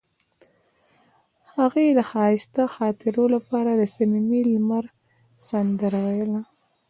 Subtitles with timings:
[1.55, 4.85] هغې د ښایسته خاطرو لپاره د صمیمي لمر
[5.47, 6.41] سندره ویله.